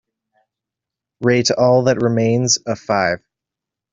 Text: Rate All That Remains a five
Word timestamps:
Rate 1.23 1.51
All 1.51 1.83
That 1.83 2.01
Remains 2.01 2.57
a 2.65 2.75
five 2.75 3.21